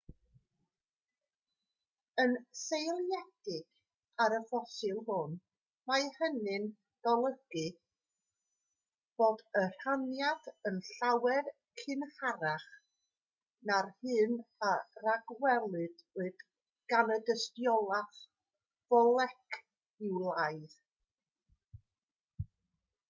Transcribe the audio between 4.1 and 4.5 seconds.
ar y